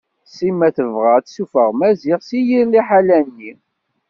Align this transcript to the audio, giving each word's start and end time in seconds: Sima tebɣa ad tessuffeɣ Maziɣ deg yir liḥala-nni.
Sima 0.35 0.67
tebɣa 0.75 1.11
ad 1.17 1.25
tessuffeɣ 1.25 1.69
Maziɣ 1.79 2.19
deg 2.21 2.43
yir 2.47 2.65
liḥala-nni. 2.71 3.51